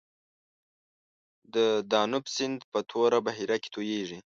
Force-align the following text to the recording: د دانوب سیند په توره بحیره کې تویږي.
د 1.53 1.55
دانوب 1.91 2.25
سیند 2.35 2.59
په 2.71 2.79
توره 2.89 3.19
بحیره 3.25 3.57
کې 3.61 3.69
تویږي. 3.75 4.19